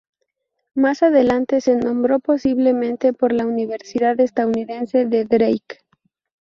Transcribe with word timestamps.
Más 0.73 1.03
adelante 1.03 1.61
se 1.61 1.75
nombró 1.75 2.19
posiblemente 2.19 3.13
por 3.13 3.31
la 3.33 3.45
universidad 3.45 4.19
estadounidense 4.19 5.05
de 5.05 5.25
Drake. 5.25 5.83